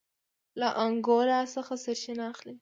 له 0.59 0.67
انګولا 0.85 1.39
څخه 1.53 1.73
سرچینه 1.83 2.23
اخلي. 2.33 2.55